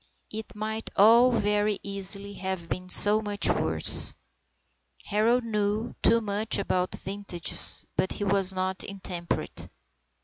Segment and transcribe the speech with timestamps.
[0.31, 4.15] It might all very easily have been so much worse.
[5.05, 9.69] Harold knew too much about vintages, but he was not intemperate.